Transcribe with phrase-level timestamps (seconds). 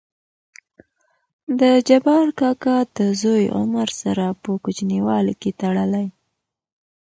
[1.59, 6.05] دجبار کاکا دزوى عمر سره په کوچينوالي کې تړلى.